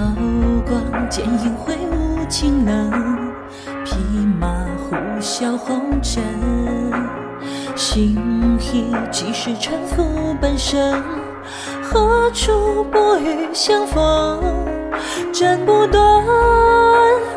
[0.00, 0.06] 刀
[0.66, 2.90] 光剑影挥舞清冷，
[3.84, 3.96] 匹
[4.40, 4.48] 马
[4.78, 6.22] 呼啸红尘。
[7.76, 8.16] 心
[8.58, 11.02] 意几时沉浮半生？
[11.82, 14.42] 何处薄雨相逢？
[15.34, 16.24] 斩不断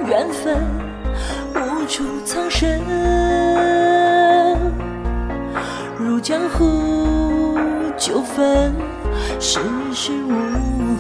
[0.08, 0.58] 缘分，
[1.56, 2.80] 无处藏身。
[6.00, 7.58] 入江湖
[7.98, 8.74] 纠纷，
[9.38, 9.60] 世
[9.94, 10.32] 事无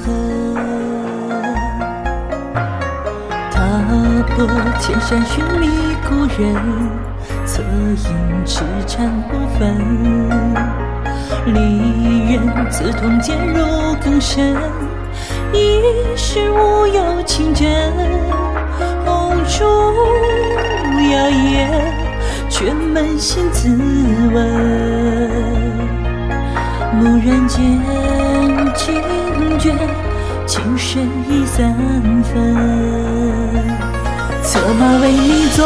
[0.03, 1.22] 痕。
[4.35, 4.47] 踏破
[4.79, 5.69] 千山寻觅
[6.09, 6.55] 故人，
[7.45, 9.77] 侧影痴缠不分。
[11.45, 13.63] 离人刺痛渐入
[14.03, 14.57] 更深，
[15.53, 17.93] 一世无有情真。
[19.05, 19.63] 红烛
[21.11, 21.69] 摇曳，
[22.49, 23.69] 却扪心自
[24.33, 24.35] 问。
[26.99, 27.61] 蓦然间
[28.73, 28.99] 惊
[29.59, 29.75] 觉，
[30.47, 31.71] 情深已三
[32.23, 32.33] 分。
[34.53, 35.65] 策马为你纵，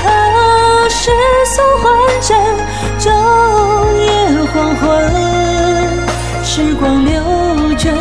[0.00, 1.10] 他世
[1.44, 2.38] 俗幻阵，
[3.00, 3.10] 昼
[3.98, 4.06] 夜
[4.54, 4.84] 黄昏。
[6.44, 7.20] 时光流
[7.76, 7.92] 转，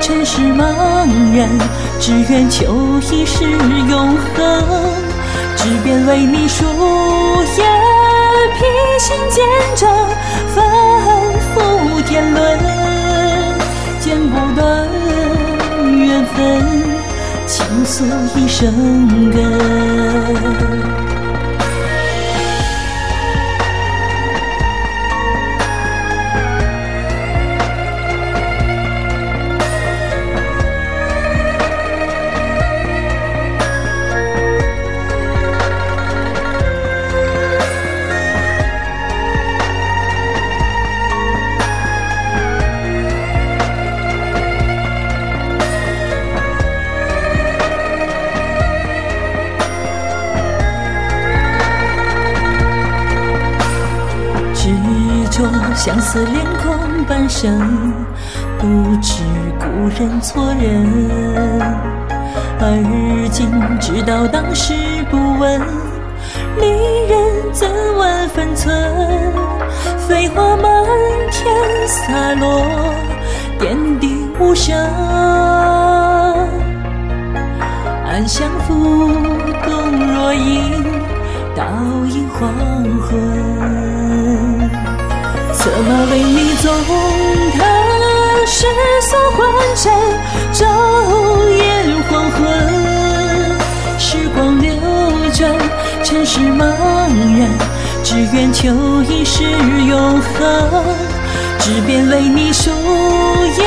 [0.00, 0.62] 尘世茫
[1.36, 1.48] 然，
[1.98, 2.72] 只愿求
[3.10, 3.50] 一世
[3.90, 4.62] 永恒。
[5.56, 6.64] 只便为你书
[7.56, 7.64] 页，
[8.54, 8.64] 披
[9.00, 9.90] 星见证，
[10.54, 10.64] 反
[11.52, 12.60] 复天伦，
[13.98, 14.97] 剪不断。
[17.48, 18.04] 倾诉
[18.36, 20.57] 一生根。
[55.38, 57.94] 着相思连空半生，
[58.58, 59.22] 不知
[59.60, 60.84] 故人错认。
[62.60, 64.74] 而今知道当时
[65.08, 65.60] 不问，
[66.60, 66.66] 离
[67.06, 68.74] 人怎问分寸？
[70.08, 70.84] 飞花满
[71.30, 71.54] 天
[71.86, 72.66] 洒落，
[73.60, 74.76] 点滴无声。
[78.04, 78.48] 暗香
[86.78, 86.90] 为
[87.34, 87.62] 你纵，他
[88.46, 88.66] 世
[89.02, 89.38] 俗幻
[89.74, 89.84] 阵，
[90.52, 90.58] 昼
[91.56, 91.60] 夜
[92.08, 92.38] 黄昏。
[93.98, 94.66] 时光流
[95.34, 95.38] 转，
[96.04, 96.62] 尘世茫
[97.38, 97.40] 然，
[98.02, 98.70] 只愿求
[99.02, 99.44] 一世
[99.88, 100.36] 永恒。
[101.58, 103.64] 只便为你书页，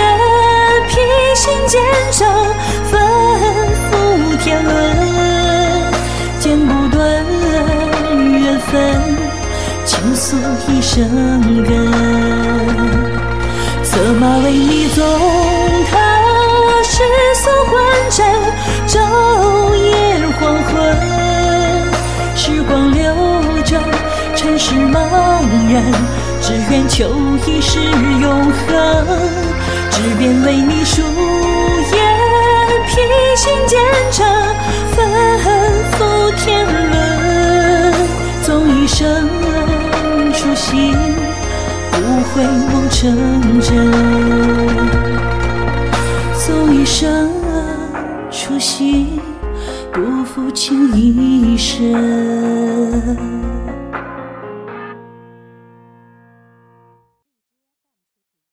[0.88, 1.00] 披
[1.36, 2.28] 星见证，
[2.90, 3.00] 反
[3.92, 4.72] 复天伦，
[6.40, 7.24] 剪不断
[8.42, 8.72] 缘分。
[9.86, 10.98] 倾诉一生
[11.64, 11.72] 根，
[13.92, 15.06] 策马为你纵，
[15.92, 15.98] 踏
[16.82, 17.04] 世
[17.36, 18.26] 俗幻阵，
[18.88, 18.96] 昼
[19.76, 19.92] 夜
[20.40, 20.72] 黄昏。
[22.34, 23.14] 时光流
[23.66, 23.84] 转，
[24.34, 24.96] 尘世茫
[25.74, 25.84] 然，
[26.40, 27.10] 只愿求
[27.46, 27.82] 一世
[28.22, 28.66] 永恒。
[29.90, 31.02] 只愿为你书
[31.92, 32.00] 页，
[32.88, 32.96] 披
[33.36, 33.78] 星见
[34.10, 34.26] 证，
[42.34, 43.92] 回梦成真，
[46.34, 47.30] 纵一生
[48.32, 49.20] 初心，
[49.92, 51.92] 不负情一生。